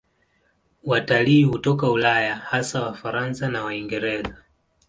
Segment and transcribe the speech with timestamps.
[0.83, 4.37] Watalii hutoka Ulaya, hasa Wafaransa na Waingereza.